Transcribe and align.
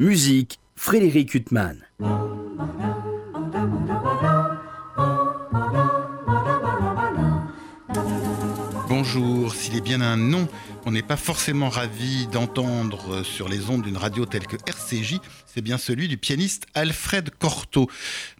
Musique, 0.00 0.60
Frédéric 0.76 1.34
Huttman. 1.34 1.76
Bonjour, 8.88 9.54
s'il 9.54 9.76
est 9.76 9.82
bien 9.82 10.00
un 10.00 10.16
nom 10.16 10.48
on 10.86 10.92
n'est 10.92 11.02
pas 11.02 11.16
forcément 11.16 11.68
ravi 11.68 12.26
d'entendre 12.28 13.22
sur 13.22 13.48
les 13.48 13.68
ondes 13.68 13.82
d'une 13.82 13.96
radio 13.96 14.26
telle 14.26 14.46
que 14.46 14.56
RCJ, 14.66 15.18
c'est 15.52 15.62
bien 15.62 15.78
celui 15.78 16.06
du 16.06 16.16
pianiste 16.16 16.66
Alfred 16.74 17.30
Cortot. 17.38 17.88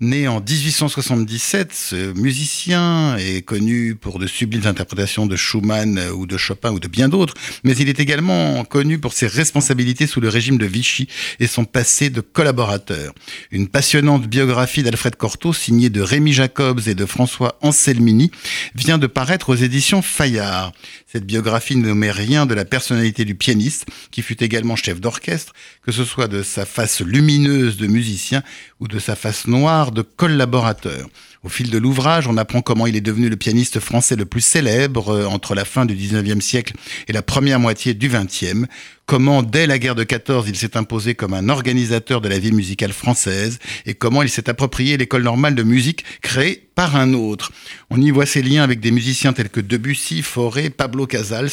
Né 0.00 0.28
en 0.28 0.40
1877, 0.40 1.72
ce 1.72 2.12
musicien 2.12 3.16
est 3.16 3.42
connu 3.42 3.96
pour 3.96 4.18
de 4.18 4.26
sublimes 4.26 4.66
interprétations 4.66 5.26
de 5.26 5.36
Schumann 5.36 6.00
ou 6.14 6.26
de 6.26 6.36
Chopin 6.36 6.70
ou 6.70 6.78
de 6.78 6.88
bien 6.88 7.08
d'autres, 7.08 7.34
mais 7.64 7.76
il 7.76 7.88
est 7.88 8.00
également 8.00 8.64
connu 8.64 8.98
pour 8.98 9.12
ses 9.12 9.26
responsabilités 9.26 10.06
sous 10.06 10.20
le 10.20 10.28
régime 10.28 10.56
de 10.56 10.66
Vichy 10.66 11.08
et 11.40 11.46
son 11.46 11.64
passé 11.64 12.10
de 12.10 12.20
collaborateur. 12.20 13.12
Une 13.50 13.68
passionnante 13.68 14.26
biographie 14.26 14.82
d'Alfred 14.82 15.16
Cortot, 15.16 15.52
signée 15.52 15.90
de 15.90 16.00
Rémi 16.00 16.32
Jacobs 16.32 16.80
et 16.86 16.94
de 16.94 17.06
François 17.06 17.58
Anselmini, 17.60 18.30
vient 18.74 18.98
de 18.98 19.06
paraître 19.06 19.50
aux 19.50 19.56
éditions 19.56 20.02
Fayard. 20.02 20.72
Cette 21.06 21.26
biographie 21.26 21.76
ne 21.76 21.92
de 22.30 22.54
la 22.54 22.64
personnalité 22.64 23.24
du 23.24 23.34
pianiste, 23.34 23.86
qui 24.10 24.22
fut 24.22 24.42
également 24.42 24.76
chef 24.76 25.00
d'orchestre, 25.00 25.52
que 25.82 25.92
ce 25.92 26.04
soit 26.04 26.28
de 26.28 26.42
sa 26.42 26.64
face 26.64 27.00
lumineuse 27.00 27.76
de 27.76 27.86
musicien 27.86 28.42
ou 28.78 28.86
de 28.86 28.98
sa 28.98 29.16
face 29.16 29.46
noire 29.46 29.90
de 29.90 30.02
collaborateur. 30.02 31.08
Au 31.42 31.48
fil 31.48 31.70
de 31.70 31.78
l'ouvrage, 31.78 32.28
on 32.28 32.36
apprend 32.36 32.60
comment 32.60 32.86
il 32.86 32.96
est 32.96 33.00
devenu 33.00 33.28
le 33.28 33.36
pianiste 33.36 33.80
français 33.80 34.14
le 34.14 34.26
plus 34.26 34.42
célèbre 34.42 35.08
euh, 35.08 35.24
entre 35.24 35.54
la 35.54 35.64
fin 35.64 35.86
du 35.86 35.94
19e 35.94 36.40
siècle 36.40 36.74
et 37.08 37.12
la 37.12 37.22
première 37.22 37.58
moitié 37.58 37.94
du 37.94 38.08
20e, 38.10 38.66
comment 39.10 39.42
dès 39.42 39.66
la 39.66 39.80
guerre 39.80 39.96
de 39.96 40.04
14 40.04 40.48
il 40.48 40.54
s'est 40.54 40.76
imposé 40.76 41.16
comme 41.16 41.34
un 41.34 41.48
organisateur 41.48 42.20
de 42.20 42.28
la 42.28 42.38
vie 42.38 42.52
musicale 42.52 42.92
française 42.92 43.58
et 43.84 43.94
comment 43.94 44.22
il 44.22 44.28
s'est 44.28 44.48
approprié 44.48 44.96
l'école 44.96 45.24
normale 45.24 45.56
de 45.56 45.64
musique 45.64 46.04
créée 46.22 46.68
par 46.76 46.94
un 46.94 47.12
autre. 47.12 47.50
On 47.90 48.00
y 48.00 48.12
voit 48.12 48.24
ses 48.24 48.40
liens 48.40 48.62
avec 48.62 48.78
des 48.78 48.92
musiciens 48.92 49.32
tels 49.32 49.48
que 49.48 49.58
Debussy, 49.58 50.22
Fauré, 50.22 50.70
Pablo 50.70 51.08
Casals, 51.08 51.50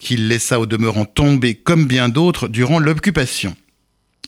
qu'il 0.00 0.26
laissa 0.26 0.58
au 0.58 0.66
demeurant 0.66 1.04
tomber 1.04 1.54
comme 1.54 1.86
bien 1.86 2.08
d'autres 2.08 2.48
durant 2.48 2.80
l'occupation 2.80 3.54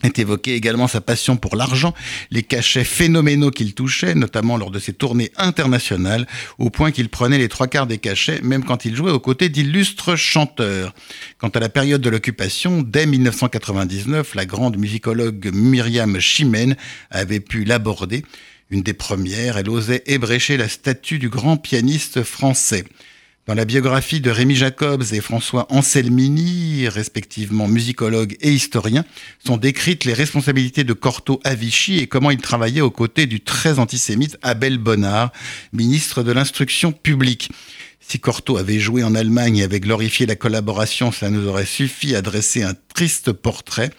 est 0.03 0.19
évoqué 0.19 0.55
également 0.55 0.89
sa 0.89 1.01
passion 1.01 1.37
pour 1.37 1.57
l'argent, 1.57 1.95
les 2.31 2.43
cachets 2.43 2.85
phénoménaux 2.85 3.51
qu'il 3.51 3.75
touchait, 3.75 4.15
notamment 4.15 4.57
lors 4.57 4.71
de 4.71 4.79
ses 4.79 4.93
tournées 4.93 5.33
internationales, 5.37 6.27
au 6.59 6.71
point 6.71 6.91
qu'il 6.91 7.09
prenait 7.09 7.39
les 7.39 7.49
trois 7.49 7.67
quarts 7.69 7.87
des 7.87 7.99
cachets, 7.99 8.41
même 8.43 8.65
quand 8.65 8.85
il 8.85 8.97
jouait 8.97 9.13
aux 9.13 9.21
côtés 9.21 9.49
d'illustres 9.49 10.17
chanteurs. 10.17 10.95
Quant 11.39 11.49
à 11.49 11.61
la 11.61 11.69
période 11.69 12.01
de 12.01 12.11
l'occupation, 12.11 12.83
dès 12.83 13.07
1999, 13.07 14.35
la 14.35 14.47
grande 14.47 14.77
musicologue 14.77 15.51
Myriam 15.53 16.19
Chimène 16.21 16.77
avait 17.11 17.41
pu 17.41 17.65
l'aborder. 17.65 18.25
Une 18.71 18.83
des 18.83 18.93
premières, 18.93 19.59
elle 19.59 19.69
osait 19.69 20.03
ébrécher 20.07 20.57
la 20.57 20.69
statue 20.69 21.19
du 21.19 21.29
grand 21.29 21.57
pianiste 21.57 22.23
français. 22.23 22.85
Dans 23.51 23.57
la 23.57 23.65
biographie 23.65 24.21
de 24.21 24.31
Rémi 24.31 24.55
Jacobs 24.55 25.03
et 25.11 25.21
François 25.21 25.67
Anselmini, 25.71 26.87
respectivement 26.87 27.67
musicologue 27.67 28.37
et 28.41 28.53
historien, 28.53 29.05
sont 29.45 29.57
décrites 29.57 30.05
les 30.05 30.13
responsabilités 30.13 30.85
de 30.85 30.93
Cortot 30.93 31.41
à 31.43 31.57
Vichy 31.57 31.99
et 31.99 32.07
comment 32.07 32.31
il 32.31 32.41
travaillait 32.41 32.81
aux 32.81 32.93
côtés 32.93 33.27
du 33.27 33.41
très 33.41 33.81
antisémite 33.81 34.39
Abel 34.43 34.79
Bonnard, 34.79 35.33
ministre 35.73 36.23
de 36.23 36.31
l'instruction 36.31 36.93
publique. 36.93 37.51
Si 37.99 38.21
Cortot 38.21 38.57
avait 38.57 38.79
joué 38.79 39.03
en 39.03 39.17
Allemagne 39.17 39.57
et 39.57 39.65
avait 39.65 39.81
glorifié 39.81 40.27
la 40.27 40.37
collaboration, 40.37 41.11
cela 41.11 41.33
nous 41.33 41.49
aurait 41.49 41.67
suffi 41.67 42.15
à 42.15 42.23
dresser 42.23 42.63
un 42.63 42.75
triste 42.95 43.33
portrait, 43.33 43.91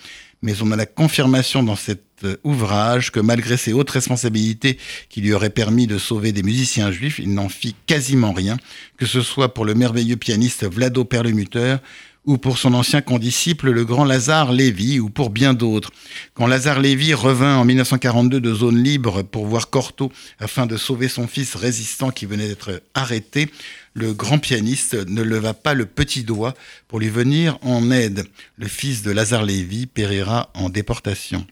mais 0.41 0.61
on 0.61 0.71
a 0.71 0.75
la 0.75 0.85
confirmation 0.85 1.63
dans 1.63 1.75
cet 1.75 2.03
euh, 2.23 2.37
ouvrage 2.43 3.11
que 3.11 3.19
malgré 3.19 3.57
ses 3.57 3.73
hautes 3.73 3.89
responsabilités 3.89 4.77
qui 5.09 5.21
lui 5.21 5.33
auraient 5.33 5.49
permis 5.49 5.87
de 5.87 5.97
sauver 5.97 6.31
des 6.31 6.43
musiciens 6.43 6.91
juifs, 6.91 7.19
il 7.19 7.33
n'en 7.33 7.49
fit 7.49 7.75
quasiment 7.85 8.33
rien, 8.33 8.57
que 8.97 9.05
ce 9.05 9.21
soit 9.21 9.53
pour 9.53 9.65
le 9.65 9.75
merveilleux 9.75 10.17
pianiste 10.17 10.65
Vlado 10.65 11.05
Perlemuter 11.05 11.77
ou 12.25 12.37
pour 12.37 12.57
son 12.57 12.73
ancien 12.73 13.01
condisciple 13.01 13.71
le 13.71 13.83
grand 13.83 14.05
Lazare 14.05 14.51
Lévy, 14.51 14.99
ou 14.99 15.09
pour 15.09 15.29
bien 15.29 15.53
d'autres. 15.53 15.91
Quand 16.33 16.47
Lazare 16.47 16.79
Lévy 16.79 17.13
revint 17.13 17.57
en 17.57 17.65
1942 17.65 18.39
de 18.39 18.53
zone 18.53 18.81
libre 18.83 19.23
pour 19.23 19.45
voir 19.47 19.69
Cortot 19.69 20.11
afin 20.39 20.65
de 20.65 20.77
sauver 20.77 21.07
son 21.07 21.27
fils 21.27 21.55
résistant 21.55 22.11
qui 22.11 22.25
venait 22.25 22.47
d'être 22.47 22.81
arrêté, 22.93 23.49
le 23.93 24.13
grand 24.13 24.39
pianiste 24.39 24.93
ne 25.09 25.21
leva 25.21 25.53
pas 25.53 25.73
le 25.73 25.85
petit 25.85 26.23
doigt 26.23 26.53
pour 26.87 26.99
lui 26.99 27.09
venir 27.09 27.57
en 27.61 27.91
aide. 27.91 28.25
Le 28.55 28.67
fils 28.67 29.01
de 29.01 29.11
Lazare 29.11 29.43
Lévy 29.43 29.87
périra 29.87 30.49
en 30.53 30.69
déportation. 30.69 31.45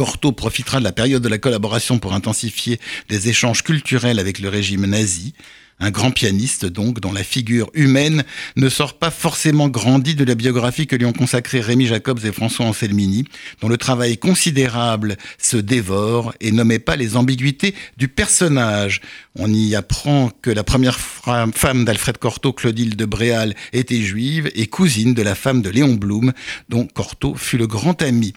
Cortot 0.00 0.32
profitera 0.32 0.78
de 0.78 0.84
la 0.84 0.92
période 0.92 1.22
de 1.22 1.28
la 1.28 1.36
collaboration 1.36 1.98
pour 1.98 2.14
intensifier 2.14 2.80
des 3.10 3.28
échanges 3.28 3.62
culturels 3.62 4.18
avec 4.18 4.38
le 4.38 4.48
régime 4.48 4.86
nazi. 4.86 5.34
Un 5.78 5.90
grand 5.90 6.10
pianiste, 6.10 6.64
donc, 6.64 7.00
dont 7.00 7.12
la 7.12 7.22
figure 7.22 7.70
humaine 7.74 8.24
ne 8.56 8.70
sort 8.70 8.98
pas 8.98 9.10
forcément 9.10 9.68
grandi 9.68 10.14
de 10.14 10.24
la 10.24 10.34
biographie 10.34 10.86
que 10.86 10.96
lui 10.96 11.04
ont 11.04 11.12
consacrée 11.12 11.60
Rémi 11.60 11.86
Jacobs 11.86 12.24
et 12.24 12.32
François 12.32 12.64
Anselmini, 12.64 13.26
dont 13.60 13.68
le 13.68 13.76
travail 13.76 14.16
considérable 14.16 15.18
se 15.36 15.58
dévore 15.58 16.32
et 16.40 16.50
nommait 16.50 16.78
pas 16.78 16.96
les 16.96 17.16
ambiguïtés 17.18 17.74
du 17.98 18.08
personnage. 18.08 19.02
On 19.38 19.52
y 19.52 19.74
apprend 19.74 20.30
que 20.40 20.48
la 20.50 20.64
première 20.64 20.98
femme 20.98 21.84
d'Alfred 21.84 22.16
Cortot, 22.16 22.54
Claudine 22.54 22.88
de 22.88 23.04
Bréal, 23.04 23.54
était 23.74 24.00
juive 24.00 24.50
et 24.54 24.66
cousine 24.66 25.12
de 25.12 25.20
la 25.20 25.34
femme 25.34 25.60
de 25.60 25.68
Léon 25.68 25.92
Blum, 25.92 26.32
dont 26.70 26.86
Cortot 26.86 27.34
fut 27.34 27.58
le 27.58 27.66
grand 27.66 28.00
ami. 28.00 28.32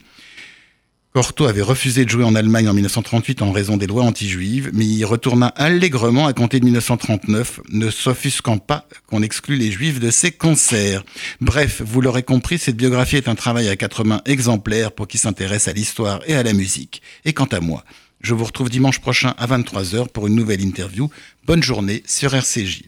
Cortot 1.14 1.46
avait 1.46 1.62
refusé 1.62 2.06
de 2.06 2.10
jouer 2.10 2.24
en 2.24 2.34
Allemagne 2.34 2.68
en 2.68 2.74
1938 2.74 3.44
en 3.44 3.52
raison 3.52 3.78
des 3.78 3.86
lois 3.86 4.02
anti-juives, 4.02 4.72
mais 4.74 4.84
il 4.84 5.06
retourna 5.06 5.48
allègrement 5.50 6.26
à 6.26 6.34
compter 6.34 6.60
de 6.60 6.66
1939, 6.66 7.60
ne 7.70 7.92
s'offusquant 7.92 8.58
pas 8.58 8.88
qu'on 9.06 9.22
exclut 9.22 9.56
les 9.56 9.72
juifs 9.72 10.00
de 10.00 10.10
ses 10.10 10.32
concerts. 10.32 11.04
Bref, 11.40 11.84
vous 11.86 12.02
l'aurez 12.02 12.24
compris, 12.24 12.58
cette 12.58 12.78
biographie 12.78 13.18
est 13.18 13.28
un 13.28 13.36
travail 13.36 13.70
à 13.70 13.76
quatre 13.76 14.04
mains 14.04 14.22
exemplaire 14.26 14.92
pour 14.92 15.08
qui 15.08 15.20
s'intéresse 15.20 15.68
à 15.68 15.74
l'histoire 15.74 16.20
et 16.26 16.34
à 16.34 16.42
la 16.42 16.54
musique. 16.54 17.04
Et 17.26 17.34
quant 17.34 17.46
à 17.46 17.60
moi, 17.60 17.84
je 18.22 18.34
vous 18.34 18.46
retrouve 18.46 18.72
dimanche 18.72 19.00
prochain 19.00 19.36
à 19.38 19.46
23h 19.46 20.08
pour 20.08 20.26
une 20.26 20.36
nouvelle 20.36 20.62
interview. 20.62 21.12
Bonne 21.46 21.62
journée 21.62 22.02
sur 22.08 22.34
RCJ. 22.34 22.86